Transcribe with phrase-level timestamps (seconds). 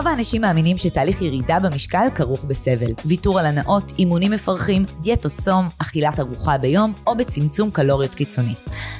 [0.00, 2.92] רוב האנשים מאמינים שתהליך ירידה במשקל כרוך בסבל.
[3.04, 8.54] ויתור על הנאות, אימונים מפרכים, דיאטות צום, אכילת ארוחה ביום או בצמצום קלוריות קיצוני.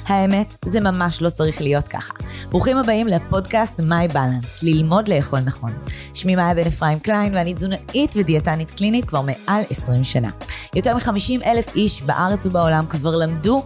[0.05, 2.13] האמת, זה ממש לא צריך להיות ככה.
[2.49, 5.71] ברוכים הבאים לפודקאסט My Balance, ללמוד לאכול נכון.
[6.13, 10.29] שמי מאיה בן אפרים קליין ואני תזונאית ודיאטנית קלינית כבר מעל 20 שנה.
[10.75, 13.63] יותר מ-50 אלף איש בארץ ובעולם כבר למדו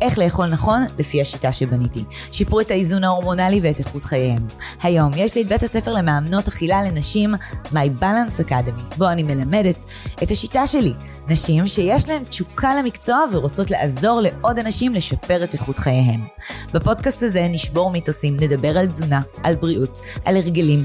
[0.00, 2.04] איך לאכול נכון לפי השיטה שבניתי.
[2.32, 4.46] שיפרו את האיזון ההורמונלי ואת איכות חייהם.
[4.82, 7.34] היום יש לי את בית הספר למאמנות אכילה לנשים,
[7.66, 9.76] My Balance Academy, בו אני מלמדת
[10.22, 10.92] את השיטה שלי.
[11.28, 16.26] נשים שיש להן תשוקה למקצוע ורוצות לעזור לעוד אנשים לשפר את איכות חייהם.
[16.74, 20.84] בפודקאסט הזה נשבור מיתוסים, נדבר על תזונה, על בריאות, על הרגלים,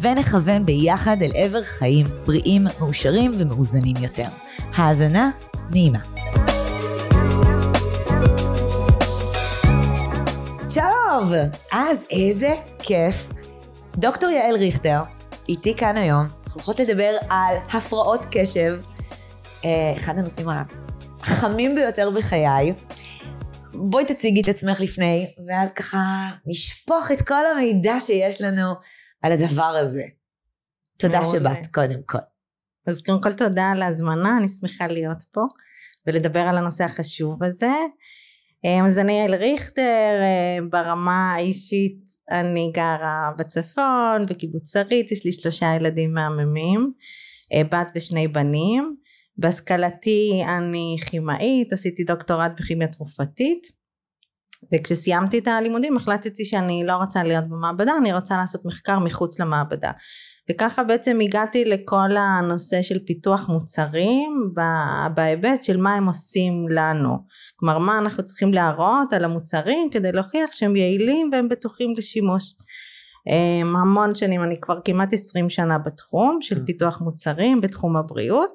[0.00, 4.28] ונכוון ביחד אל עבר חיים בריאים, מאושרים ומאוזנים יותר.
[4.74, 5.30] האזנה
[5.70, 6.19] נעימה.
[11.10, 11.32] טוב,
[11.72, 13.28] אז איזה כיף.
[13.96, 15.00] דוקטור יעל ריכטר,
[15.48, 18.80] איתי כאן היום, אנחנו הולכות לדבר על הפרעות קשב,
[19.64, 20.46] אה, אחד הנושאים
[21.20, 22.74] החמים ביותר בחיי.
[23.74, 25.98] בואי תציגי את עצמך לפני, ואז ככה
[26.46, 28.74] נשפוך את כל המידע שיש לנו
[29.22, 30.04] על הדבר הזה.
[30.98, 32.18] תודה שבאת, קודם כל.
[32.86, 35.40] אז קודם כל תודה על ההזמנה, אני שמחה להיות פה
[36.06, 37.72] ולדבר על הנושא החשוב הזה.
[38.64, 41.98] אז אני יעל ריכטר, אמ, ברמה האישית
[42.30, 46.92] אני גרה בצפון, בקיבוץ שרית, יש לי שלושה ילדים מהממים,
[47.52, 48.96] אה, בת ושני בנים.
[49.36, 53.79] בהשכלתי אני כימאית, עשיתי דוקטורט בכימיה תרופתית,
[54.74, 59.90] וכשסיימתי את הלימודים החלטתי שאני לא רוצה להיות במעבדה, אני רוצה לעשות מחקר מחוץ למעבדה.
[60.50, 64.52] וככה בעצם הגעתי לכל הנושא של פיתוח מוצרים
[65.14, 67.16] בהיבט של מה הם עושים לנו
[67.56, 72.54] כלומר מה אנחנו צריכים להראות על המוצרים כדי להוכיח שהם יעילים והם בטוחים לשימוש
[73.28, 76.64] אמ, המון שנים אני כבר כמעט עשרים שנה בתחום של כן.
[76.64, 78.52] פיתוח מוצרים בתחום הבריאות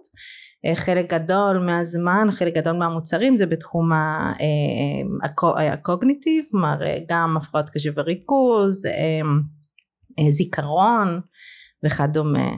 [0.74, 7.92] חלק גדול מהזמן חלק גדול מהמוצרים זה בתחום אה, הקוגניטיב כלומר אה, גם הפרעות קשב
[7.96, 8.84] וריכוז
[10.30, 11.22] זיכרון
[11.86, 12.56] וכדומה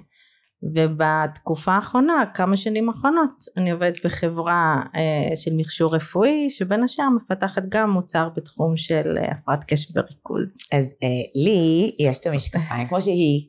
[0.63, 7.63] ובתקופה האחרונה כמה שנים האחרונות אני עובדת בחברה אה, של מכשור רפואי שבין השאר מפתחת
[7.69, 10.57] גם מוצר בתחום של אה, הפרעת קשב וריכוז.
[10.71, 13.47] אז אה, לי יש את המשקפיים כמו שהיא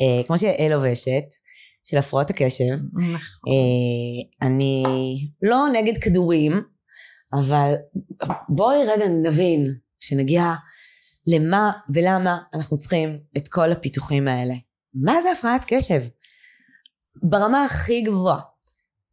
[0.00, 1.24] אה, כמו שיעל לובשת
[1.90, 2.78] של הפרעות הקשב.
[2.94, 3.14] נכון.
[3.48, 4.84] אה, אני
[5.42, 6.62] לא נגד כדורים
[7.32, 7.74] אבל
[8.48, 10.54] בואי רגע נבין שנגיע
[11.26, 14.54] למה ולמה אנחנו צריכים את כל הפיתוחים האלה.
[14.94, 16.02] מה זה הפרעת קשב?
[17.22, 18.40] ברמה הכי גבוהה.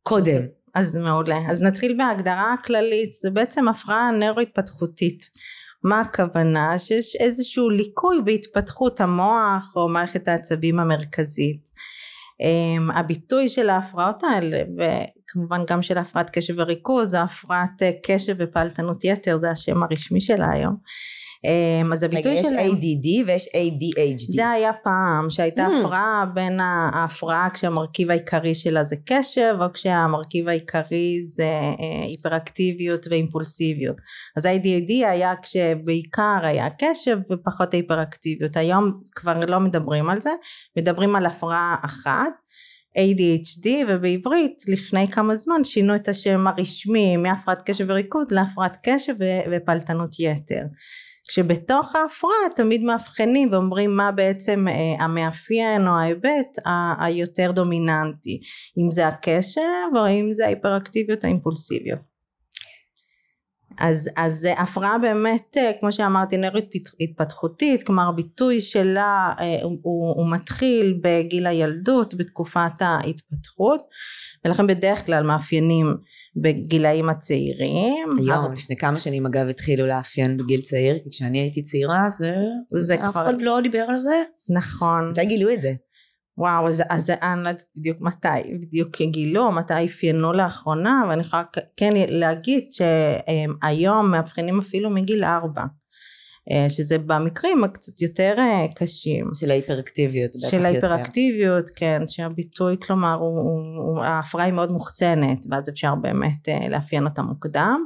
[0.04, 0.42] קודם.
[0.74, 1.40] אז מעולה.
[1.50, 5.24] אז נתחיל בהגדרה הכללית, זה בעצם הפרעה נוירו-התפתחותית.
[5.84, 6.80] מה הכוונה?
[6.80, 11.65] שיש איזשהו ליקוי בהתפתחות המוח או מערכת העצבים המרכזית.
[12.42, 19.04] Um, הביטוי של ההפרעות האלה וכמובן גם של הפרעת קשב וריכוז זה הפרעת קשב ופעלתנות
[19.04, 20.74] יתר זה השם הרשמי שלה היום.
[20.74, 20.78] אמ,
[21.94, 22.42] אז הביטוי של...
[22.42, 24.34] יש ADD ויש ADHD.
[24.34, 25.86] זה היה פעם, שהייתה hmm.
[25.86, 33.96] הפרעה בין ההפרעה כשהמרכיב העיקרי שלה זה קשב, או כשהמרכיב העיקרי זה אה, היפראקטיביות ואימפולסיביות.
[34.38, 38.58] אז ה-ADD היה כשבעיקר היה קשב ופחות היפראקטיביות.
[38.58, 40.32] היום כבר לא מדברים על זה,
[40.78, 42.32] מדברים על הפרעה אחת.
[42.98, 49.14] ADHD ובעברית לפני כמה זמן שינו את השם הרשמי מהפרעת קשב וריכוז להפרעת קשב
[49.52, 50.62] ופלטנות יתר
[51.28, 56.58] כשבתוך ההפרעה תמיד מאבחנים ואומרים מה בעצם אה, המאפיין או ההיבט
[57.00, 58.40] היותר דומיננטי.
[58.78, 59.62] אם זה הקשב
[59.96, 62.16] או אם זה ההיפראקטיביות האימפולסיביות.
[63.80, 66.70] אז, אז הפרעה באמת אה, כמו שאמרתי נוירית
[67.00, 73.82] התפתחותית כלומר הביטוי שלה אה, הוא, הוא מתחיל בגיל הילדות בתקופת ההתפתחות
[74.46, 75.96] ולכן בדרך כלל מאפיינים
[76.36, 78.18] בגילאים הצעירים.
[78.18, 78.54] היום, אבל...
[78.54, 82.32] לפני כמה שנים אגב התחילו לאפיין בגיל צעיר, כי כשאני הייתי צעירה זה,
[82.74, 83.22] זה אף כבר...
[83.22, 84.24] אחד לא דיבר על זה.
[84.50, 85.10] נכון.
[85.10, 85.74] מתי גילו את זה?
[86.38, 91.44] וואו, אז, אז אני לא יודעת בדיוק מתי, בדיוק גילו, מתי אפיינו לאחרונה, ואני יכולה
[91.78, 95.64] כן להגיד שהיום מאבחנים אפילו מגיל ארבע.
[96.52, 99.30] אה, שזה במקרים הקצת יותר אה, קשים.
[99.34, 100.32] של ההיפראקטיביות.
[100.34, 106.50] של ההיפראקטיביות, כן, שהביטוי כלומר הוא, הוא, הוא, ההפרעה היא מאוד מוחצנת ואז אפשר באמת
[106.50, 107.86] אה, לאפיין אותה מוקדם.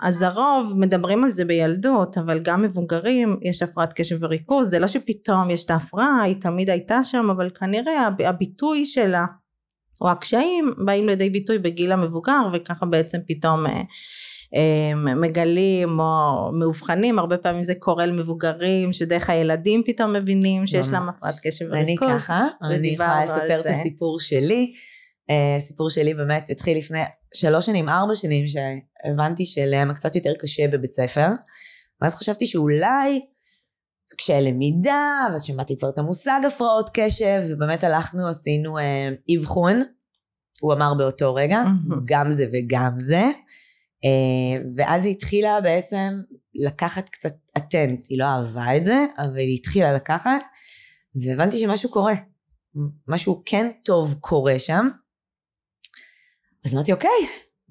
[0.00, 4.88] אז הרוב מדברים על זה בילדות אבל גם מבוגרים יש הפרעת קשב וריכוז זה לא
[4.88, 9.24] שפתאום יש את ההפרעה היא תמיד הייתה שם אבל כנראה הביטוי שלה
[10.00, 13.64] או הקשיים באים לידי ביטוי בגיל המבוגר וככה בעצם פתאום
[15.20, 21.34] מגלים או מאובחנים, הרבה פעמים זה קורה למבוגרים, שדרך הילדים פתאום מבינים שיש להם הפרעת
[21.42, 22.08] קשב וריכוז.
[22.08, 24.72] אני ככה, אני יכולה לספר את הסיפור שלי.
[25.56, 27.00] הסיפור שלי באמת התחיל לפני
[27.34, 31.28] שלוש שנים, ארבע שנים, שהבנתי שלהם קצת יותר קשה בבית ספר.
[32.00, 33.20] ואז חשבתי שאולי
[34.18, 38.76] קשיי למידה, ואז שמעתי כבר את המושג הפרעות קשב, ובאמת הלכנו, עשינו
[39.36, 39.82] אבחון.
[40.60, 41.62] הוא אמר באותו רגע,
[42.06, 43.24] גם זה וגם זה.
[44.04, 46.20] Uh, ואז היא התחילה בעצם
[46.54, 50.42] לקחת קצת אטנט, היא לא אהבה את זה, אבל היא התחילה לקחת,
[51.14, 52.14] והבנתי שמשהו קורה.
[53.08, 54.88] משהו כן טוב קורה שם.
[56.64, 57.10] אז אמרתי, אוקיי,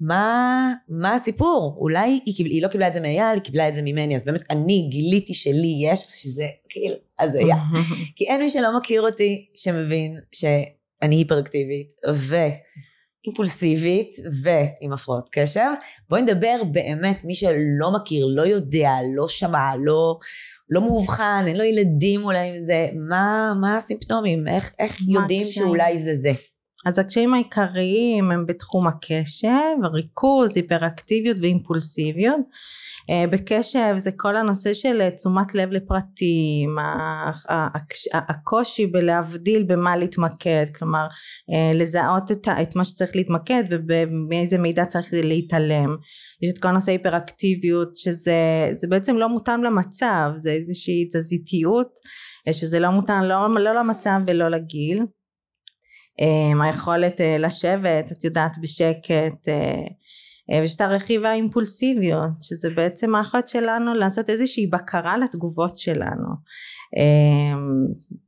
[0.00, 1.76] מה, מה הסיפור?
[1.80, 4.24] אולי היא, קיבל, היא לא קיבלה את זה מאייל, היא קיבלה את זה ממני, אז
[4.24, 7.56] באמת אני גיליתי שלי יש, שזה כאילו הזיה.
[8.16, 11.92] כי אין מי שלא מכיר אותי שמבין שאני היפראקטיבית
[13.26, 15.70] ואימפולסיבית ועם הפרעות קשב.
[16.08, 20.18] בואי נדבר באמת, מי שלא מכיר, לא יודע, לא שמע, לא,
[20.70, 24.48] לא מאובחן, אין לו ילדים אולי עם זה, מה, מה הסימפטומים?
[24.48, 26.30] איך, איך יודעים שאולי זה זה?
[26.86, 32.40] אז הקשיים העיקריים הם בתחום הקשב, הריכוז, היפראקטיביות ואימפולסיביות.
[33.10, 36.76] אה, בקשב זה כל הנושא של תשומת לב לפרטים,
[38.12, 41.06] הקושי בלהבדיל במה להתמקד, כלומר
[41.52, 45.96] אה, לזהות את, מה שצריך להתמקד ומאיזה מידע צריך להתעלם.
[46.42, 51.88] יש את כל נושא היפראקטיביות שזה בעצם לא מותאם למצב, זה איזושהי תזזיתיות
[52.48, 55.02] אה, שזה לא מותאם לא, לא למצב ולא לגיל.
[56.20, 59.80] אמ, היכולת אה, לשבת את יודעת בשקט אה,
[60.52, 66.28] אה, ויש את הרכיב האימפולסיביות שזה בעצם היכולת שלנו לעשות איזושהי בקרה לתגובות שלנו.
[66.96, 67.86] אמ,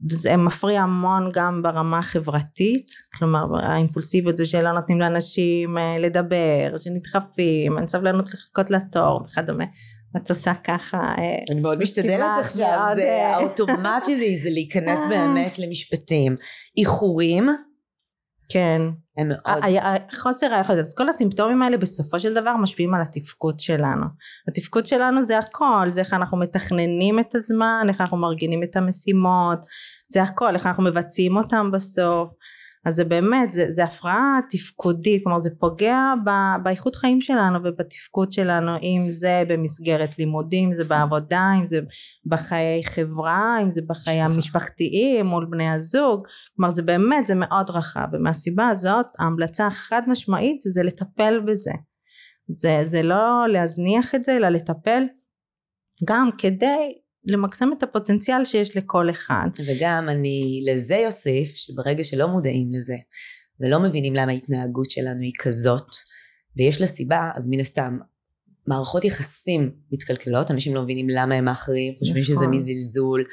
[0.08, 7.86] זה מפריע המון גם ברמה החברתית כלומר האימפולסיביות זה שלא נותנים לאנשים לדבר שנדחפים אין
[7.86, 9.64] סבלנות לחכות לתור וכדומה.
[10.16, 11.14] את עושה ככה
[11.50, 16.34] אני מאוד משתדלת עכשיו זה האוטומט שלי זה להיכנס באמת למשפטים.
[16.76, 17.48] איחורים
[18.48, 18.82] כן.
[19.18, 19.64] הם מאוד...
[20.22, 24.06] חוסר היכולת, אז כל הסימפטומים האלה בסופו של דבר משפיעים על התפקוד שלנו.
[24.48, 29.58] התפקוד שלנו זה הכל, זה איך אנחנו מתכננים את הזמן, איך אנחנו מארגנים את המשימות,
[30.08, 32.28] זה הכל, איך אנחנו מבצעים אותם בסוף.
[32.84, 36.30] אז זה באמת, זה, זה הפרעה תפקודית, כלומר זה פוגע ב,
[36.62, 41.80] באיכות חיים שלנו ובתפקוד שלנו, אם זה במסגרת לימודים, אם זה בעבודה, אם זה
[42.26, 46.26] בחיי חברה, אם זה בחיי המשפחתיים מול בני הזוג,
[46.56, 51.72] כלומר זה באמת, זה מאוד רחב, ומהסיבה הזאת ההמלצה החד משמעית זה לטפל בזה.
[52.48, 55.02] זה, זה לא להזניח את זה, אלא לטפל
[56.08, 59.46] גם כדי למקסם את הפוטנציאל שיש לכל אחד.
[59.66, 62.96] וגם אני לזה יוסיף שברגע שלא מודעים לזה
[63.60, 65.86] ולא מבינים למה ההתנהגות שלנו היא כזאת
[66.56, 67.98] ויש לה סיבה אז מן הסתם
[68.66, 72.34] מערכות יחסים מתקלקלות אנשים לא מבינים למה הם האחרים חושבים נכון.
[72.34, 73.24] שזה מזלזול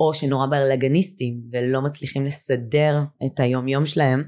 [0.00, 4.22] או שנורא בלגניסטים ולא מצליחים לסדר את היום יום שלהם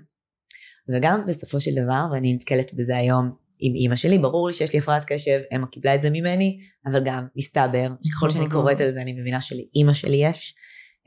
[0.89, 4.79] וגם בסופו של דבר ואני נתקלת בזה היום עם אימא שלי, ברור לי שיש לי
[4.79, 9.03] הפרעת קשב, אמה קיבלה את זה ממני, אבל גם מסתבר שככל שאני קוראת על זה
[9.03, 10.55] אני מבינה שלאימא שלי יש,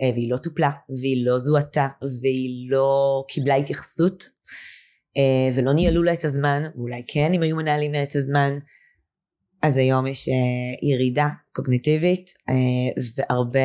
[0.01, 0.71] אה, והיא לא טופלה,
[1.01, 1.87] והיא לא זוהתה,
[2.21, 4.23] והיא לא קיבלה התייחסות,
[5.17, 8.57] אה, ולא ניהלו לה את הזמן, ואולי כן אם היו מנהלים לה את הזמן,
[9.61, 12.33] אז היום יש אה, ירידה קוגניטיבית,
[13.17, 13.59] והרבה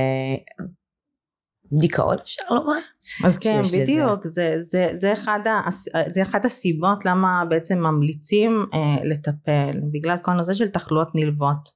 [1.72, 2.78] דיכאון אפשר לומר.
[3.24, 5.70] אז כן בדיוק זה, זה, זה, אחד ה,
[6.08, 9.80] זה אחד הסיבות למה בעצם ממליצים אה, לטפל.
[9.92, 11.68] בגלל כל הנושא של תחלואות נלוות.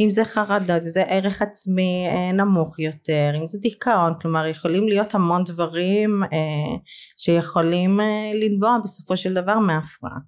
[0.00, 5.14] אם זה חרדות זה ערך עצמי אה, נמוך יותר אם זה דיכאון כלומר יכולים להיות
[5.14, 6.76] המון דברים אה,
[7.16, 10.18] שיכולים אה, לנבוע בסופו של דבר מהפרעה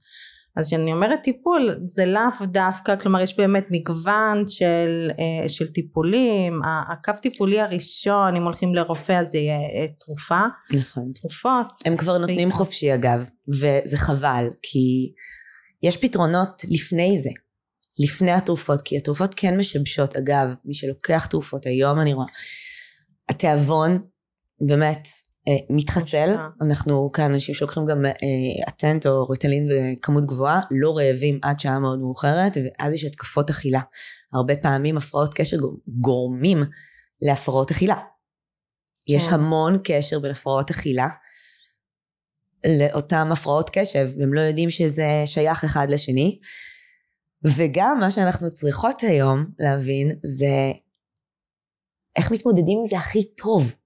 [0.56, 6.60] אז כשאני אומרת טיפול זה לאו דווקא כלומר יש באמת מגוון של, אה, של טיפולים.
[6.92, 10.40] הקו טיפולי הראשון אם הולכים לרופא אז זה יהיה אה, תרופה.
[10.70, 11.12] נכון.
[11.14, 11.66] תרופות.
[11.86, 12.56] הם כבר נותנים בעיקר.
[12.56, 15.12] חופשי אגב וזה חבל כי
[15.82, 17.30] יש פתרונות לפני זה
[17.98, 20.16] לפני התרופות כי התרופות כן משבשות.
[20.16, 22.26] אגב מי שלוקח תרופות היום אני רואה
[23.28, 23.98] התיאבון
[24.60, 25.08] באמת
[25.70, 26.34] מתחסל,
[26.66, 28.04] אנחנו כאן אנשים שלוקחים גם
[28.68, 33.80] אטנט או ריטלין בכמות גבוהה, לא רעבים עד שעה מאוד מאוחרת, ואז יש התקפות אכילה.
[34.32, 35.56] הרבה פעמים הפרעות קשר
[35.88, 36.64] גורמים
[37.22, 37.94] להפרעות אכילה.
[37.94, 39.12] כן.
[39.12, 41.08] יש המון קשר בין הפרעות אכילה
[42.78, 46.38] לאותן הפרעות קשב, והם לא יודעים שזה שייך אחד לשני.
[47.44, 50.72] וגם מה שאנחנו צריכות היום להבין זה
[52.16, 53.76] איך מתמודדים עם זה הכי טוב.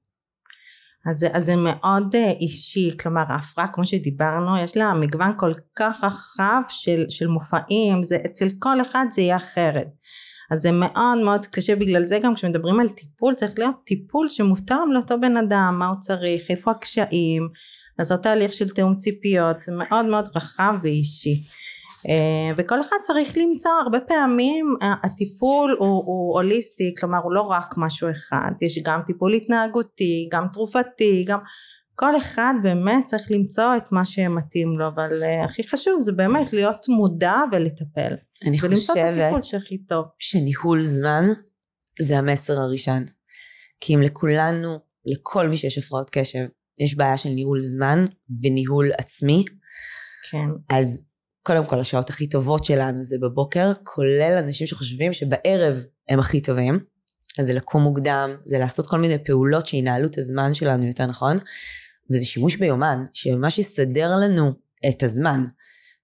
[1.07, 6.05] אז, אז זה מאוד אה, אישי, כלומר ההפרעה כמו שדיברנו יש לה מגוון כל כך
[6.05, 9.89] רחב של, של מופעים, זה, אצל כל אחד זה יהיה אחרת.
[10.51, 11.77] אז זה מאוד מאוד קשה.
[11.77, 15.99] בגלל זה גם כשמדברים על טיפול צריך להיות טיפול שמותאם לאותו בן אדם, מה הוא
[15.99, 17.49] צריך, איפה הקשיים,
[17.99, 21.43] לעשות תהליך של תיאום ציפיות, זה מאוד מאוד רחב ואישי.
[22.09, 27.75] אה, וכל אחד צריך למצוא הרבה פעמים הטיפול הוא, הוא הוליסטי כלומר הוא לא רק
[27.77, 28.51] משהו אחד.
[28.63, 31.39] יש גם טיפול התנהגותי גם תרופתי גם
[31.95, 36.53] כל אחד באמת צריך למצוא את מה שמתאים לו אבל uh, הכי חשוב זה באמת
[36.53, 38.15] להיות מודע ולטפל.
[38.47, 38.77] אני חושבת
[40.19, 41.25] שניהול זמן
[42.01, 43.05] זה המסר הראשון.
[43.81, 46.47] כי אם לכולנו, לכל מי שיש הפרעות קשב,
[46.79, 48.07] יש בעיה של ניהול זמן
[48.43, 49.45] וניהול עצמי,
[50.31, 50.47] כן.
[50.69, 51.07] אז
[51.43, 56.81] קודם כל השעות הכי טובות שלנו זה בבוקר, כולל אנשים שחושבים שבערב הם הכי טובים.
[57.39, 61.39] אז זה לקום מוקדם, זה לעשות כל מיני פעולות שינהלו את הזמן שלנו יותר נכון,
[62.11, 64.51] וזה שימוש ביומן, שממש יסדר לנו
[64.89, 65.45] את הזמן.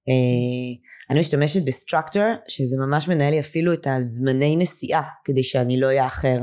[0.08, 6.04] אה, אני משתמשת בסטרקטור, שזה ממש מנהל לי אפילו את הזמני נסיעה, כדי שאני לא
[6.04, 6.38] אאחר.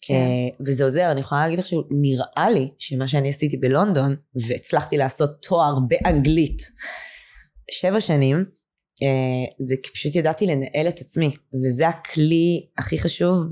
[0.00, 0.14] כן.
[0.14, 4.16] אה, וזה עוזר, אני יכולה להגיד לך שנראה לי שמה שאני עשיתי בלונדון,
[4.48, 6.62] והצלחתי לעשות תואר באנגלית
[7.70, 8.36] שבע שנים,
[9.02, 13.44] אה, זה כי פשוט ידעתי לנהל את עצמי, וזה הכלי הכי חשוב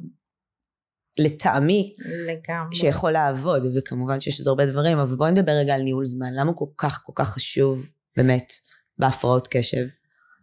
[1.18, 1.92] לטעמי
[2.26, 6.34] לגמרי שיכול לעבוד, וכמובן שיש עוד הרבה דברים, אבל בואי נדבר רגע על ניהול זמן,
[6.34, 8.52] למה כל כך כל כך חשוב באמת
[8.98, 9.86] בהפרעות קשב?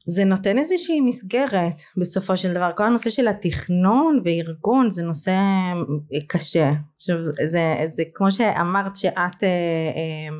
[0.10, 2.70] זה נותן איזושהי מסגרת בסופו של דבר.
[2.78, 6.72] כל הנושא של התכנון וארגון זה נושא אה, קשה.
[6.96, 10.36] עכשיו זה, זה כמו שאמרת שאת אה, אה,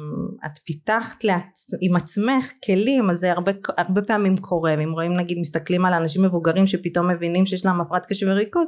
[0.46, 1.68] את פיתחת לעצ...
[1.82, 4.74] עם עצמך כלים אז זה הרבה, הרבה פעמים קורה.
[4.74, 8.68] אם רואים נגיד מסתכלים על אנשים מבוגרים שפתאום מבינים שיש להם הפרעת קשב וריכוז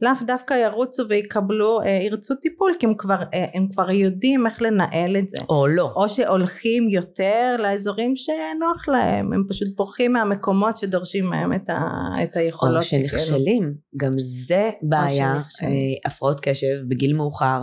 [0.00, 3.18] לאו דווקא ירוצו ויקבלו ירצו טיפול כי הם כבר,
[3.54, 5.38] הם כבר יודעים איך לנהל את זה.
[5.48, 5.92] או לא.
[5.96, 9.32] או שהולכים יותר לאזורים שנוח להם.
[9.32, 15.34] הם פשוט בורחים מהמקומות שדורשים מהם את, ה, את היכולות או שנכשלים, גם זה בעיה.
[15.62, 15.68] אה,
[16.04, 17.58] הפרעות קשב בגיל מאוחר,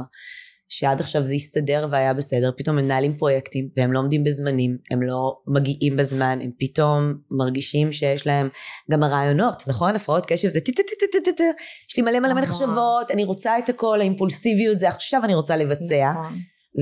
[0.70, 5.02] שעד עכשיו זה הסתדר והיה בסדר, פתאום הם מנהלים פרויקטים והם לא עומדים בזמנים, הם
[5.02, 8.50] לא מגיעים בזמן, הם פתאום מרגישים שיש להם
[8.92, 9.96] גם הרעיונות, נכון?
[9.96, 11.44] הפרעות קשב זה טה-טה-טה-טה-טה,
[11.90, 12.44] יש לי מלא מלא מלא נכון.
[12.44, 16.34] מחשבות, אני רוצה את הכל, האימפולסיביות זה עכשיו אני רוצה לבצע, נכון.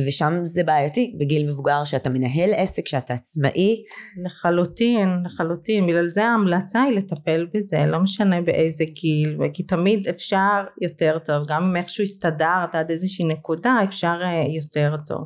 [0.08, 3.84] ושם זה בעייתי בגיל מבוגר, שאתה מנהל עסק, שאתה עצמאי,
[4.26, 5.88] לחלוטין, לחלוטין.
[5.88, 11.44] בגלל זה ההמלצה היא לטפל בזה, לא משנה באיזה גיל, כי תמיד אפשר יותר טוב.
[11.48, 15.22] גם אם איכשהו הסתדרת עד איזושהי נקודה, אפשר אה, יותר טוב.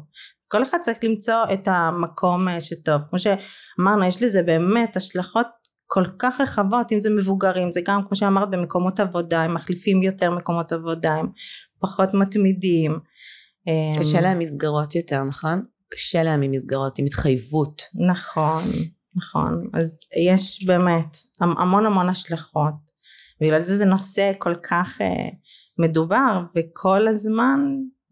[0.47, 3.01] כל אחד צריך למצוא את המקום אה, שטוב.
[3.09, 5.47] כמו שאמרנו, יש לזה באמת השלכות
[5.87, 10.31] כל כך רחבות, אם זה מבוגרים, זה גם כמו שאמרת במקומות עבודה, הם מחליפים יותר
[10.31, 11.27] מקומות עבודה, הם
[11.79, 12.99] פחות מתמידים.
[13.99, 15.65] קשה אמ, להם מסגרות יותר, נכון?
[15.89, 17.81] קשה להם עם מסגרות, עם התחייבות.
[18.07, 18.61] נכון,
[19.15, 19.69] נכון.
[19.73, 19.97] אז
[20.29, 22.73] יש באמת המ- המון המון השלכות.
[23.41, 25.29] בגלל זה זה נושא כל כך אה,
[25.77, 27.59] מדובר, וכל הזמן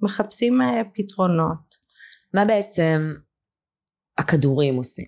[0.02, 1.76] מחפשים אה, פתרונות.
[2.34, 3.14] מה בעצם
[4.18, 5.08] הכדורים עושים?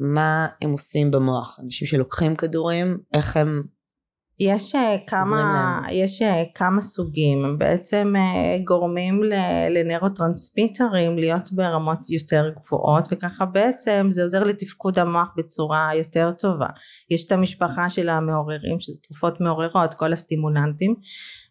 [0.00, 1.58] מה הם עושים במוח?
[1.64, 3.62] אנשים שלוקחים כדורים, איך הם...
[4.40, 9.22] יש אה, כמה, יש אה, כמה סוגים, הם בעצם אה, גורמים
[9.70, 16.66] לנeuroטרנסמיטרים להיות ברמות יותר גבוהות וככה בעצם זה עוזר לתפקוד המוח בצורה יותר טובה.
[17.10, 20.94] יש את המשפחה של המעוררים שזה תרופות מעוררות, כל הסטימולנטים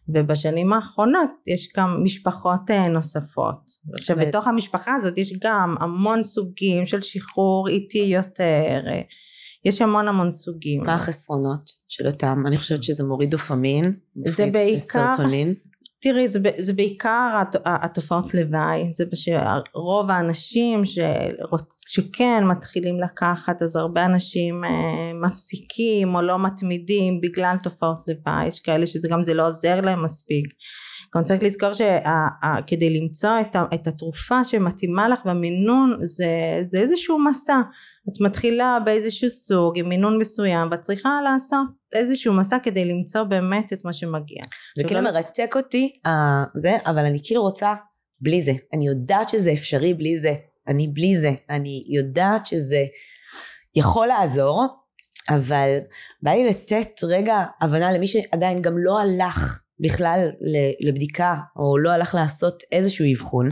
[0.08, 3.70] ובשנים האחרונות יש גם משפחות נוספות.
[3.98, 8.80] עכשיו בתוך המשפחה הזאת יש גם המון סוגים של שחרור איטי יותר,
[9.66, 10.84] יש המון המון סוגים.
[10.84, 12.44] מה החסרונות של אותם?
[12.46, 13.92] אני חושבת שזה מוריד דופמין.
[14.26, 15.54] זה בעיקר- סרטונין.
[16.00, 23.76] תראי זה, זה בעיקר הת- התופעות לוואי זה שרוב האנשים שרוצ, שכן מתחילים לקחת אז
[23.76, 24.70] הרבה אנשים אה,
[25.26, 30.04] מפסיקים או לא מתמידים בגלל תופעות לוואי יש כאלה שזה גם זה לא עוזר להם
[30.04, 30.44] מספיק
[31.16, 36.26] גם צריך לזכור שכדי למצוא את, ה, את התרופה שמתאימה לך במינון זה,
[36.64, 37.60] זה איזשהו מסע
[38.08, 43.72] את מתחילה באיזשהו סוג עם מינון מסוים ואת צריכה לעשות איזשהו מסע כדי למצוא באמת
[43.72, 44.42] את מה שמגיע
[44.76, 47.74] זה כאילו לא- מרתק אותי, אה, זה, אבל אני כאילו רוצה
[48.20, 48.52] בלי זה.
[48.74, 50.34] אני יודעת שזה אפשרי בלי זה.
[50.68, 51.30] אני בלי זה.
[51.50, 52.84] אני יודעת שזה
[53.76, 54.64] יכול לעזור,
[55.30, 55.78] אבל
[56.22, 60.30] בא לי לתת רגע הבנה למי שעדיין גם לא הלך בכלל
[60.80, 63.50] לבדיקה, או לא הלך לעשות איזשהו אבחון,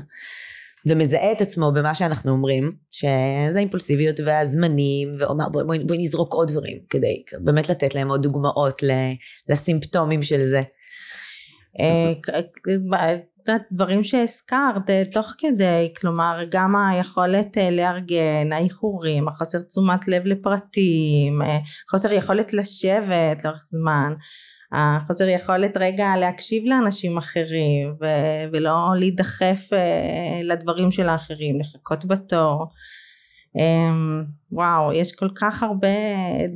[0.86, 6.48] ומזהה את עצמו במה שאנחנו אומרים, שזה האימפולסיביות והזמנים, ואומר בואי בואי, בואי נזרוק עוד
[6.48, 8.82] דברים, כדי באמת לתת להם עוד דוגמאות
[9.48, 10.60] לסימפטומים של זה.
[11.80, 12.12] אה,
[13.72, 21.42] דברים שהזכרת אה, תוך כדי, כלומר גם היכולת אה, לארגן, האיחורים, החוסר תשומת לב לפרטים,
[21.90, 24.14] חוסר יכולת לשבת לאורך זמן,
[24.74, 29.60] החוסר יכולת רגע להקשיב לאנשים אחרים ו- ולא להידחף
[30.42, 32.66] לדברים של האחרים, לחכות בתור.
[33.58, 35.88] אמ, וואו, יש כל כך הרבה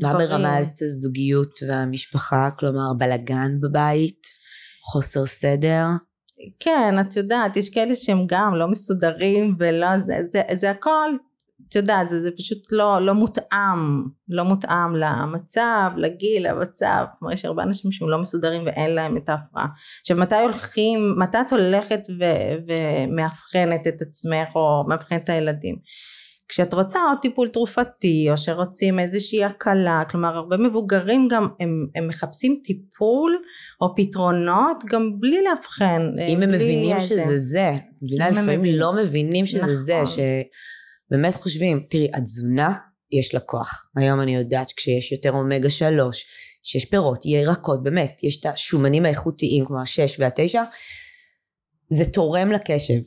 [0.01, 0.31] דברים.
[0.31, 2.49] מה ברמת הזוגיות והמשפחה?
[2.59, 4.27] כלומר, בלגן בבית?
[4.83, 5.85] חוסר סדר?
[6.61, 11.11] כן, את יודעת, יש כאלה שהם גם לא מסודרים ולא, זה, זה, זה הכל,
[11.69, 17.45] את יודעת, זה, זה פשוט לא, לא מותאם, לא מותאם למצב, לגיל, למצב, כלומר יש
[17.45, 19.67] הרבה אנשים שהם לא מסודרים ואין להם את ההפרעה.
[20.01, 22.01] עכשיו מתי הולכים, מתי את הולכת
[22.69, 25.77] ומאבחנת את עצמך או מאבחנת את הילדים?
[26.49, 32.09] כשאת רוצה עוד טיפול תרופתי או שרוצים איזושהי הקלה כלומר הרבה מבוגרים גם הם, הם
[32.09, 33.39] מחפשים טיפול
[33.81, 37.07] או פתרונות גם בלי לאבחן אם הם מבינים איזה.
[37.07, 37.71] שזה זה
[38.03, 38.65] מבינה לפעמים.
[38.65, 39.75] לא מבינים שזה נכון.
[39.75, 39.95] זה
[41.09, 42.75] שבאמת חושבים תראי התזונה
[43.13, 43.91] יש לה כוח.
[43.97, 46.27] היום אני יודעת כשיש יותר אומגה שלוש
[46.63, 50.63] שיש פירות ירקות באמת יש את השומנים האיכותיים כמו השש והתשע
[51.93, 52.99] זה תורם לקשב.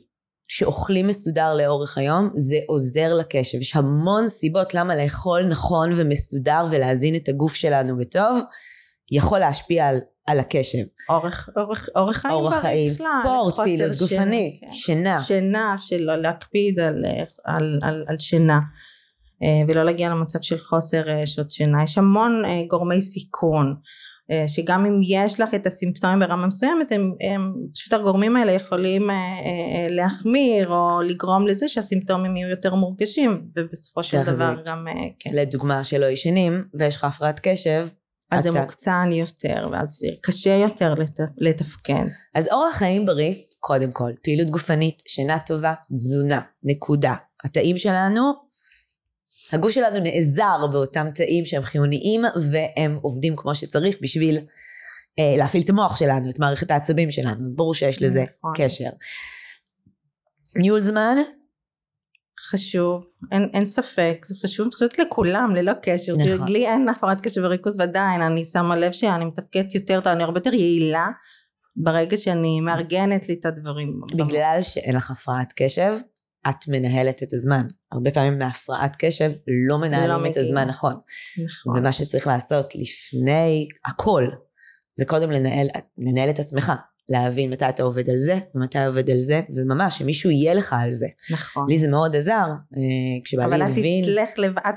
[0.48, 3.58] שאוכלים מסודר לאורך היום זה עוזר לקשב.
[3.60, 8.38] יש המון סיבות למה לאכול נכון ומסודר ולהזין את הגוף שלנו בטוב
[9.12, 10.84] יכול להשפיע על, על הקשב.
[11.08, 14.72] אורך, אורך, אורך חיים אורך חיים, ספורט, פעילות גופנית, כן.
[14.72, 15.20] שינה.
[15.20, 17.04] שינה, של להקפיד על,
[17.44, 18.58] על, על, על שינה.
[19.42, 21.82] אה, ולא להגיע למצב של חוסר אה, שעות שינה.
[21.82, 23.74] יש המון אה, גורמי סיכון
[24.46, 29.10] שגם אם יש לך את הסימפטומים ברמה מסוימת הם, הם פשוט הגורמים האלה יכולים
[29.90, 34.86] להחמיר או לגרום לזה שהסימפטומים יהיו יותר מורגשים ובסופו של דבר זה, גם
[35.18, 35.30] כן.
[35.34, 37.88] לדוגמה שלא ישנים ויש לך הפרעת קשב
[38.32, 38.52] אז אתה...
[38.52, 41.20] זה מוקצן יותר ואז קשה יותר לת...
[41.38, 48.32] לתפקן אז אורח חיים בריא קודם כל פעילות גופנית שינה טובה תזונה נקודה התאים שלנו
[49.52, 54.38] הגוף שלנו נעזר באותם תאים שהם חיוניים והם עובדים כמו שצריך בשביל
[55.18, 58.52] אה, להפעיל את המוח שלנו, את מערכת העצבים שלנו, אז ברור שיש לזה נכון.
[58.56, 58.88] קשר.
[60.56, 61.16] ניהול זמן?
[62.50, 66.12] חשוב, אין, אין ספק, זה חשוב פשוט לכולם, ללא קשר.
[66.16, 66.48] נכון.
[66.48, 70.54] לי אין הפרעת קשב וריכוז ועדיין, אני שמה לב שאני מתפקדת יותר אני הרבה יותר
[70.54, 71.08] יעילה
[71.76, 74.00] ברגע שאני מארגנת לי את הדברים.
[74.16, 75.94] בגלל שאין לך הפרעת קשב,
[76.48, 77.66] את מנהלת את הזמן.
[77.92, 79.30] הרבה פעמים מהפרעת קשב
[79.68, 80.94] לא מנהלים לא את הזמן נכון.
[81.44, 81.78] נכון.
[81.78, 84.24] ומה שצריך לעשות לפני הכל,
[84.94, 85.66] זה קודם לנהל,
[85.98, 86.72] לנהל את עצמך.
[87.08, 90.76] להבין מתי אתה עובד על זה, ומתי אתה עובד על זה, וממש, שמישהו יהיה לך
[90.80, 91.06] על זה.
[91.30, 91.66] נכון.
[91.68, 92.80] לי זה מאוד עזר, אה,
[93.24, 93.64] כשבעלי הבין...
[93.64, 94.72] אבל את הצלחת לבד,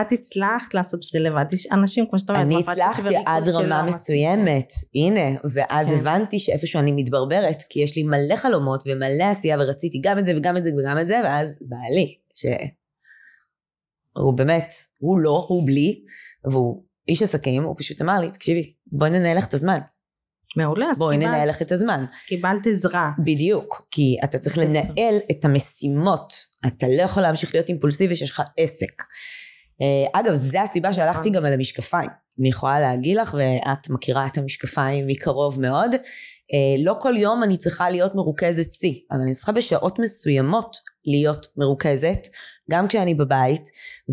[0.00, 1.44] את הצלחת לעשות את זה לבד.
[1.52, 5.94] יש אנשים, כמו שאתה אומרת, אני הצלחתי עד רמה מסוימת, הנה, ואז כן.
[5.94, 10.32] הבנתי שאיפשהו אני מתברברת, כי יש לי מלא חלומות ומלא עשייה, ורציתי גם את זה
[10.36, 16.02] וגם את זה וגם את זה, ואז בעלי, שהוא באמת, הוא לא, הוא בלי,
[16.50, 19.78] והוא איש עסקים, הוא פשוט אמר לי, תקשיבי, בואי ננהל לך את הזמן.
[20.56, 22.04] מעולה, אז בואי ננהל לך את הזמן.
[22.26, 23.10] קיבלת עזרה.
[23.24, 26.34] בדיוק, כי אתה צריך לנהל את המשימות.
[26.66, 29.02] אתה לא יכול להמשיך להיות אימפולסיבי שיש לך עסק.
[29.82, 32.10] אה, אגב, זו הסיבה שהלכתי גם על המשקפיים.
[32.40, 37.56] אני יכולה להגיד לך, ואת מכירה את המשקפיים מקרוב מאוד, אה, לא כל יום אני
[37.56, 42.26] צריכה להיות מרוכזת שיא, אבל אני צריכה בשעות מסוימות להיות מרוכזת,
[42.70, 43.68] גם כשאני בבית,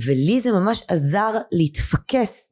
[0.06, 2.50] ולי זה ממש עזר להתפקס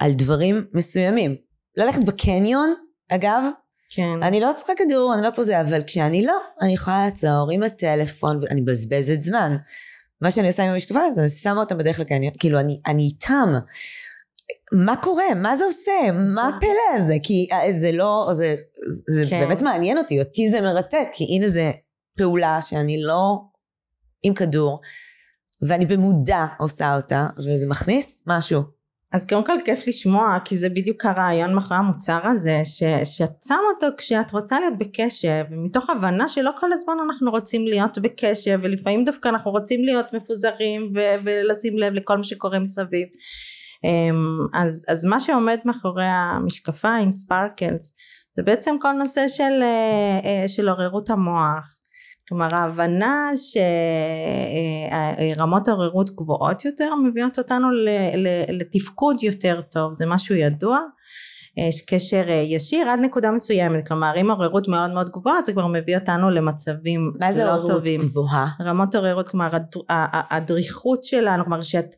[0.00, 1.36] על דברים מסוימים.
[1.76, 2.74] ללכת בקניון
[3.10, 3.44] אגב,
[3.90, 4.22] כן.
[4.22, 7.62] אני לא צריכה כדור, אני לא צריכה זה, אבל כשאני לא, אני יכולה לעצור עם
[7.62, 9.56] הטלפון, ואני מבזבזת זמן.
[10.20, 12.04] מה שאני עושה עם המשקפה הזאת, אני שמה אותם בדרך כלל,
[12.38, 13.54] כאילו, אני, אני איתם.
[14.72, 15.34] מה קורה?
[15.36, 15.92] מה זה עושה?
[16.34, 17.14] מה הפלא הזה?
[17.22, 18.54] כי אה, זה לא, זה,
[19.08, 19.40] זה כן.
[19.40, 21.72] באמת מעניין אותי, אותי זה מרתק, כי הנה זה
[22.18, 23.38] פעולה שאני לא
[24.22, 24.80] עם כדור,
[25.62, 28.79] ואני במודע עושה אותה, וזה מכניס משהו.
[29.12, 33.58] אז קודם כל כיף לשמוע כי זה בדיוק הרעיון מאחורי המוצר הזה ש, שאת שמה
[33.74, 39.04] אותו כשאת רוצה להיות בקשב מתוך הבנה שלא כל הזמן אנחנו רוצים להיות בקשב ולפעמים
[39.04, 43.08] דווקא אנחנו רוצים להיות מפוזרים ו, ולשים לב לכל מה שקורה מסביב.
[43.84, 47.92] אמ, אז, אז מה שעומד מאחורי המשקפיים ספרקלס
[48.36, 51.79] זה בעצם כל נושא של, אה, אה, של עוררות המוח
[52.30, 53.30] כלומר ההבנה
[55.36, 57.68] שרמות עוררות גבוהות יותר מביאות אותנו
[58.48, 60.78] לתפקוד יותר טוב זה משהו ידוע
[61.56, 65.98] יש קשר ישיר עד נקודה מסוימת כלומר אם עוררות מאוד מאוד גבוהה זה כבר מביא
[65.98, 67.20] אותנו למצבים לא טובים.
[67.20, 68.46] מה זה לא עוררות גבוהה?
[68.62, 69.48] רמות עוררות כלומר
[70.30, 71.94] הדריכות שלנו כלומר שאת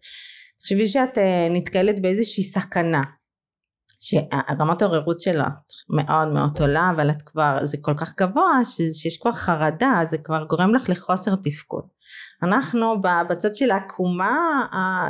[0.59, 3.03] תחשבי שאת אה, נתקלת באיזושהי סכנה
[4.02, 5.48] שרמת העוררות שלה
[5.90, 10.18] מאוד מאוד עולה אבל את כבר זה כל כך גבוה ש, שיש כבר חרדה זה
[10.18, 11.84] כבר גורם לך לחוסר תפקוד
[12.42, 14.38] אנחנו בצד של העקומה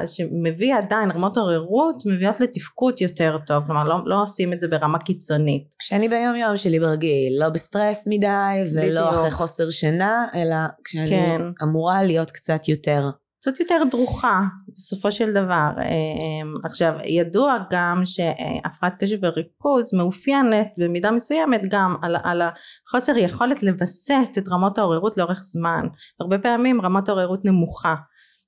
[0.06, 4.98] שמביא עדיין רמות עוררות מביאות לתפקוד יותר טוב כלומר לא, לא עושים את זה ברמה
[4.98, 8.28] קיצונית כשאני ביום יום שלי ברגיל לא בסטרס מדי
[8.74, 9.14] ולא בדיוק.
[9.14, 11.40] אחרי חוסר שינה אלא כשאני כן.
[11.62, 13.10] אמורה להיות קצת יותר
[13.42, 15.70] קצת יותר דרוכה בסופו של דבר.
[15.78, 23.62] אמ, עכשיו ידוע גם שהפרעת קשב וריכוז מאופיינת במידה מסוימת גם על, על החוסר יכולת
[23.62, 25.86] לווסת את רמות העוררות לאורך זמן.
[26.20, 27.94] הרבה פעמים רמת העוררות נמוכה.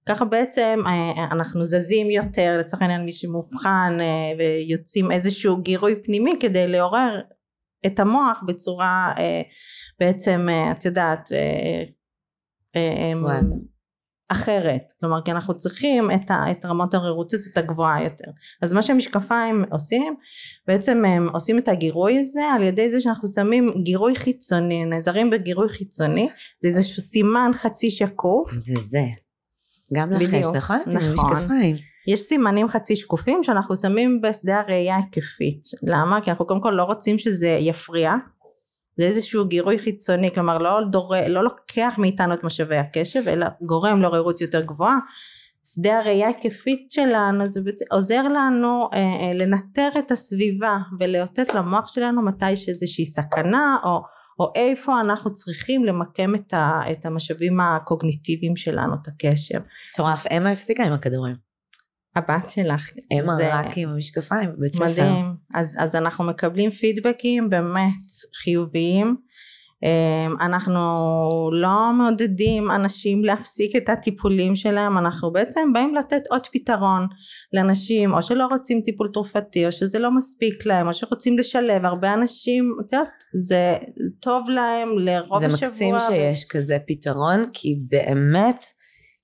[0.09, 6.33] ככה בעצם אה, אנחנו זזים יותר לצורך העניין מי שמאובחן אה, ויוצאים איזשהו גירוי פנימי
[6.40, 7.20] כדי לעורר
[7.87, 9.42] את המוח בצורה אה,
[10.00, 11.28] בעצם את יודעת
[14.29, 14.93] אחרת.
[15.01, 18.31] כלומר כי אנחנו צריכים את, ה, את רמות הערירותית הגבוהה יותר.
[18.63, 20.15] אז מה שהמשקפיים עושים
[20.67, 25.69] בעצם הם עושים את הגירוי הזה על ידי זה שאנחנו שמים גירוי חיצוני נעזרים בגירוי
[25.69, 26.29] חיצוני
[26.63, 28.53] זה איזשהו סימן חצי שקוף.
[28.53, 29.05] זה זה.
[29.95, 30.81] גם לך יש נכון?
[30.89, 31.37] נכון.
[32.09, 35.63] יש סימנים חצי שקופים שאנחנו שמים בשדה הראייה ההיקפית.
[35.83, 36.21] למה?
[36.21, 38.15] כי אנחנו קודם כל לא רוצים שזה יפריע
[38.96, 44.02] זה איזשהו גירוי חיצוני כלומר לא, דור, לא לוקח מאיתנו את משאבי הקשב אלא גורם
[44.02, 44.98] לעוררות יותר גבוהה
[45.66, 52.22] שדה הראייה ההיקפית שלנו זה עוזר לנו אה, אה, לנטר את הסביבה ולאותת למוח שלנו
[52.22, 54.02] מתי יש איזושהי סכנה או,
[54.38, 59.61] או איפה אנחנו צריכים למקם את, ה, את המשאבים הקוגניטיביים שלנו את הקשב.
[59.94, 61.43] מטורף, אמה הפסיקה עם הכדורים.
[62.16, 62.90] הבת שלך.
[63.12, 63.55] אמה זה...
[63.55, 64.85] רק עם המשקפיים בבית ספר.
[64.85, 65.35] מדהים.
[65.55, 68.11] אז, אז אנחנו מקבלים פידבקים באמת
[68.42, 69.16] חיוביים.
[69.85, 70.96] אמ, אנחנו
[71.53, 77.07] לא מעודדים אנשים להפסיק את הטיפולים שלהם אנחנו בעצם באים לתת עוד פתרון
[77.53, 82.14] לאנשים או שלא רוצים טיפול תרופתי או שזה לא מספיק להם או שרוצים לשלב הרבה
[82.14, 83.77] אנשים את יודעת זה
[84.20, 85.59] טוב להם לרוב זה השבוע.
[85.59, 88.64] זה מקסים שיש כזה פתרון כי באמת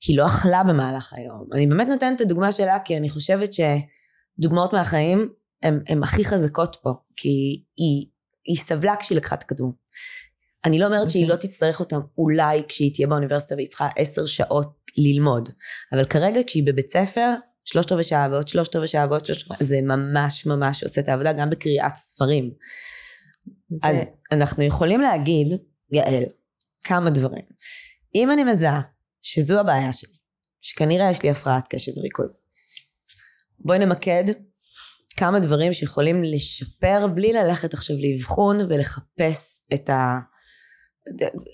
[0.08, 1.46] היא לא אכלה במהלך היום.
[1.52, 5.28] אני באמת נותנת את הדוגמה שלה כי אני חושבת שדוגמאות מהחיים
[5.62, 8.06] הן הכי חזקות פה, כי היא,
[8.44, 9.72] היא סבלה כשהיא לקחה את הכדור.
[10.64, 14.80] אני לא אומרת שהיא לא תצטרך אותם אולי כשהיא תהיה באוניברסיטה והיא צריכה עשר שעות
[14.96, 15.48] ללמוד,
[15.92, 17.34] אבל כרגע כשהיא בבית ספר,
[17.64, 21.08] שלושת רבעי שעה ועוד שלושת רבעי שעה ועוד שלושת רבעי זה ממש ממש עושה את
[21.08, 22.50] העבודה גם בקריאת ספרים.
[23.70, 23.88] זה...
[23.88, 23.96] אז
[24.32, 25.46] אנחנו יכולים להגיד,
[25.92, 26.24] יעל,
[26.84, 27.44] כמה דברים.
[28.14, 28.80] אם אני מזהה
[29.22, 30.14] שזו הבעיה שלי,
[30.60, 32.44] שכנראה יש לי הפרעת קשב וריכוז.
[33.58, 34.24] בואי נמקד
[35.16, 40.18] כמה דברים שיכולים לשפר בלי ללכת עכשיו לאבחון ולחפש את ה...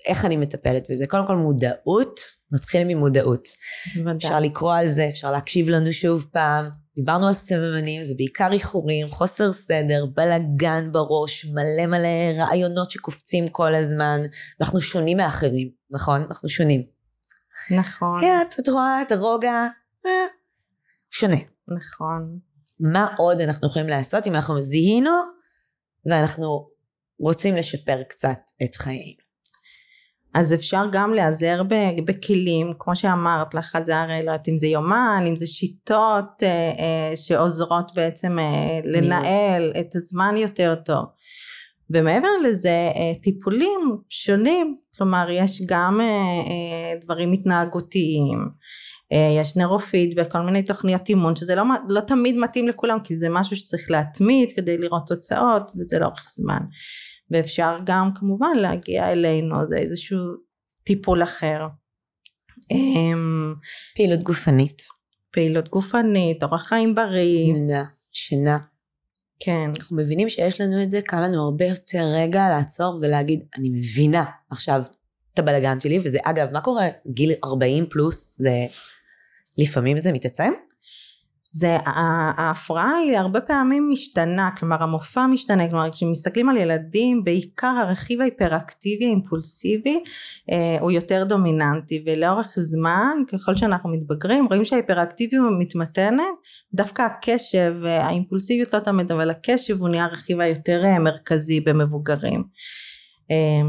[0.07, 1.07] איך אני מטפלת בזה.
[1.07, 2.21] קודם כל מודעות,
[2.53, 3.49] נתחיל ממודעות.
[3.97, 4.17] בוודאי.
[4.17, 6.69] אפשר לקרוא על זה, אפשר להקשיב לנו שוב פעם.
[6.97, 13.75] דיברנו על סממנים, זה בעיקר איחורים, חוסר סדר, בלאגן בראש, מלא מלא רעיונות שקופצים כל
[13.75, 14.21] הזמן.
[14.61, 16.23] אנחנו שונים מאחרים, נכון?
[16.29, 16.96] אנחנו שונים.
[17.71, 18.19] נכון.
[18.19, 19.67] את, את רואה את הרוגע,
[20.07, 20.11] אה,
[21.11, 21.37] שונה.
[21.69, 22.39] נכון.
[22.81, 25.13] מה עוד אנחנו יכולים לעשות אם אנחנו זיהינו
[26.07, 26.69] ואנחנו
[27.21, 29.27] רוצים לשפר קצת את חיינו.
[30.35, 31.63] אז אפשר גם להיעזר
[32.05, 36.49] בכלים כמו שאמרת לך זה הרי לא יודעת אם זה יומן אם זה שיטות אה,
[36.49, 41.05] אה, שעוזרות בעצם אה, לנהל את הזמן יותר טוב
[41.91, 48.39] ומעבר לזה אה, טיפולים שונים כלומר יש גם אה, אה, דברים התנהגותיים
[49.11, 53.57] יש נרופיד וכל מיני תוכניות אימון שזה לא, לא תמיד מתאים לכולם כי זה משהו
[53.57, 56.59] שצריך להתמיד כדי לראות תוצאות וזה לאורך זמן.
[57.31, 60.19] ואפשר גם כמובן להגיע אלינו זה איזשהו
[60.85, 61.67] טיפול אחר.
[62.71, 63.55] אמ,
[63.97, 64.83] פעילות גופנית.
[65.33, 67.53] פעילות גופנית אורח חיים בריא.
[67.53, 68.59] תזונה שינה
[69.41, 69.71] כן.
[69.77, 74.25] אנחנו מבינים שיש לנו את זה, קל לנו הרבה יותר רגע לעצור ולהגיד, אני מבינה
[74.51, 74.83] עכשיו
[75.33, 76.87] את הבלגן שלי, וזה אגב, מה קורה?
[77.07, 78.67] גיל 40 פלוס, זה
[79.59, 80.53] לפעמים זה מתעצם?
[81.59, 88.21] זה ההפרעה היא הרבה פעמים משתנה כלומר המופע משתנה כלומר כשמסתכלים על ילדים בעיקר הרכיב
[88.21, 90.03] ההיפראקטיבי האימפולסיבי
[90.53, 96.23] אה, הוא יותר דומיננטי ולאורך זמן ככל שאנחנו מתבגרים רואים שההיפראקטיביות מתמתנת
[96.75, 102.45] דווקא הקשב האימפולסיביות לא תמיד אבל הקשב הוא נהיה הרכיב היותר אה, מרכזי במבוגרים.
[103.31, 103.63] אה,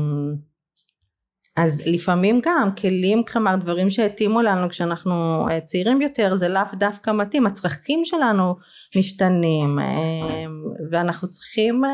[1.58, 7.12] אז לפעמים גם כלים כלומר דברים שהתאימו לנו כשאנחנו אה, צעירים יותר זה לאו דווקא
[7.12, 8.56] מתאים הצרכים שלנו
[8.98, 10.46] משתנים אה,
[10.92, 11.90] ואנחנו צריכים אה,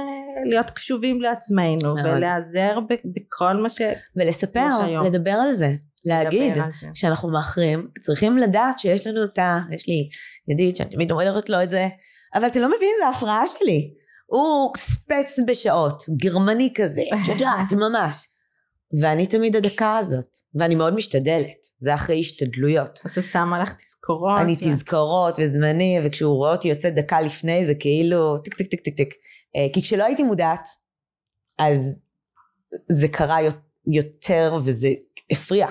[0.45, 2.80] להיות קשובים לעצמנו ולהיעזר
[3.15, 3.82] בכל מה ש...
[4.15, 4.67] ולספר
[5.06, 5.71] לדבר על זה
[6.06, 6.54] להגיד.
[6.93, 9.60] שאנחנו מאחרים, צריכים לדעת שיש לנו את ה...
[9.71, 10.08] יש לי
[10.47, 11.88] ידיד שאני תמיד אומרת לו את זה,
[12.36, 13.93] אבל אתה לא מבין, זה הפרעה שלי.
[14.26, 18.28] הוא ספץ בשעות, גרמני כזה, את יודעת, ממש.
[18.99, 22.99] ואני תמיד הדקה הזאת, ואני מאוד משתדלת, זה אחרי השתדלויות.
[23.13, 24.41] אתה שמה לך תזכורות.
[24.41, 28.95] אני תזכורות וזמני, וכשהוא רואה אותי יוצאת דקה לפני, זה כאילו טיק טיק טיק טיק
[28.97, 29.13] טיק.
[29.56, 30.67] אה, כי כשלא הייתי מודעת,
[31.60, 32.03] אז
[32.91, 33.51] זה קרה יו-
[33.88, 34.89] יותר וזה
[35.32, 35.67] הפריע.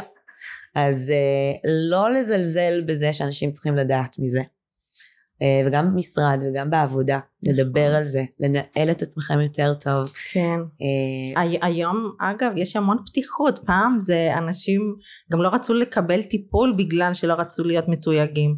[0.74, 4.40] אז אה, לא לזלזל בזה שאנשים צריכים לדעת מזה.
[5.42, 10.08] אה, וגם במשרד וגם בעבודה, לדבר על זה, לנהל את עצמכם יותר טוב.
[10.32, 10.60] כן.
[10.82, 13.58] אה, הי- היום, אגב, יש המון פתיחות.
[13.66, 14.94] פעם זה אנשים
[15.32, 18.56] גם לא רצו לקבל טיפול בגלל שלא רצו להיות מתויגים.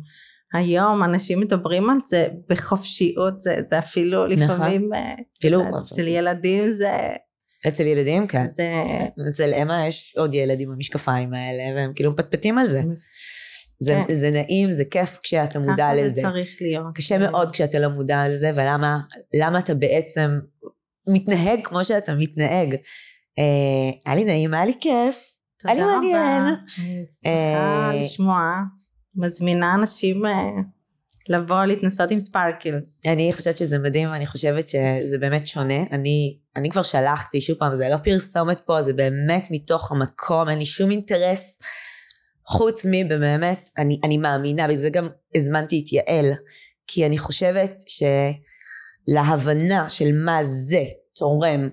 [0.55, 6.91] היום אנשים מדברים על זה בחופשיות, זה, זה אפילו לפעמים, אה, אפילו אצל ילדים זה,
[7.69, 8.47] אצל ילדים, כן.
[8.51, 8.73] זה
[9.31, 12.83] אצל אמה יש עוד ילד עם המשקפיים האלה, והם כאילו מפטפטים על זה.
[13.81, 14.15] זה, כן.
[14.15, 16.09] זה נעים, זה כיף כשאתה מודע ככה לזה.
[16.09, 16.95] זה צריך להיות.
[16.95, 18.99] קשה מאוד כשאתה לא מודע לזה, ולמה
[19.35, 20.39] למה אתה בעצם
[21.07, 22.75] מתנהג כמו שאתה מתנהג.
[23.39, 25.35] אה, היה לי נעים, היה לי כיף.
[25.65, 26.43] היה לי מעניין.
[26.45, 28.55] אני שמחה אה, לשמוע.
[29.17, 30.33] מזמינה אנשים אה,
[31.29, 33.01] לבוא להתנסות עם ספארקלס.
[33.07, 35.83] אני חושבת שזה מדהים, אני חושבת שזה באמת שונה.
[35.93, 40.59] אני, אני כבר שלחתי, שוב פעם, זה לא פרסומת פה, זה באמת מתוך המקום, אין
[40.59, 41.59] לי שום אינטרס.
[42.49, 46.33] חוץ מבאמת, אני, אני מאמינה, בגלל זה גם הזמנתי את יעל,
[46.87, 47.85] כי אני חושבת
[49.09, 50.83] שלהבנה של מה זה
[51.15, 51.69] תורם,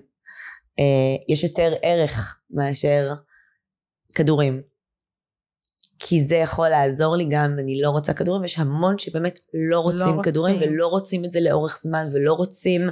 [0.78, 0.84] אה,
[1.28, 3.12] יש יותר ערך מאשר
[4.14, 4.62] כדורים.
[5.98, 9.38] כי זה יכול לעזור לי גם, אני לא רוצה כדורים, יש המון שבאמת
[9.70, 10.22] לא רוצים, רוצים.
[10.22, 12.88] כדורים ולא רוצים את זה לאורך זמן ולא רוצים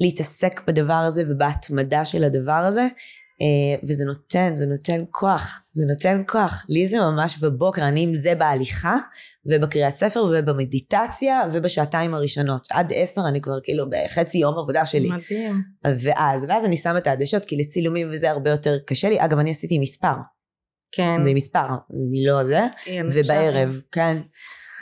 [0.00, 2.86] להתעסק בדבר הזה ובהתמדה של הדבר הזה.
[3.40, 6.66] אה, וזה נותן, זה נותן כוח, זה נותן כוח.
[6.68, 8.96] לי זה ממש בבוקר, אני עם זה בהליכה
[9.46, 12.66] ובקריאת ספר ובמדיטציה ובשעתיים הראשונות.
[12.70, 15.10] עד עשר אני כבר כאילו בחצי יום עבודה שלי.
[15.10, 15.54] מדהים.
[15.84, 19.24] ואז, ואז אני שמה את העדשות, כי לצילומים וזה הרבה יותר קשה לי.
[19.24, 20.14] אגב, אני עשיתי מספר,
[20.92, 21.20] כן.
[21.20, 21.66] זה מספר,
[22.10, 23.74] אני לא זה, כן, ובערב.
[23.92, 24.18] כן.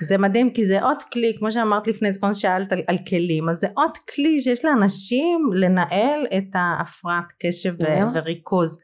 [0.02, 3.48] זה מדהים כי זה עוד כלי, כמו שאמרת לפני זה, כמו ששאלת על, על כלים,
[3.48, 8.14] אז זה עוד כלי שיש לאנשים לנהל את ההפרעת קשב ו-.
[8.14, 8.78] וריכוז.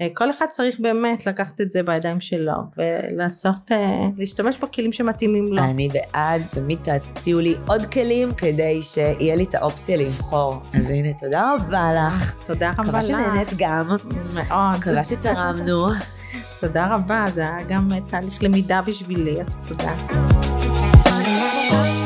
[0.00, 5.52] אה, כל אחד צריך באמת לקחת את זה בידיים שלו ולעשות, אה, להשתמש בכלים שמתאימים
[5.52, 5.62] לו.
[5.62, 10.62] אני בעד, תמיד תציעו לי עוד כלים כדי שיהיה לי את האופציה לבחור.
[10.74, 12.34] אז הנה, תודה רבה לך.
[12.46, 13.06] תודה רבה מקווה לך.
[13.06, 13.96] שנהנית גם,
[14.34, 14.76] מאוד.
[14.76, 15.86] מקווה שתרמנו.
[16.60, 20.45] תודה רבה, זה היה גם תהליך למידה בשבילי, אז תודה.
[21.68, 22.05] Bye.